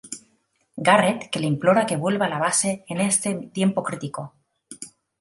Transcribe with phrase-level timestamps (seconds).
[0.89, 4.33] Garret, que le implora que vuelva a la base en este tiempo crítico.